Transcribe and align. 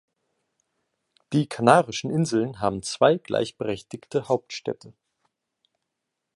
Die 1.31 1.45
Kanarischen 1.47 2.09
Inseln 2.09 2.59
haben 2.59 2.81
zwei 2.81 3.19
gleichberechtigte 3.19 4.27
Hauptstädte. 4.29 4.93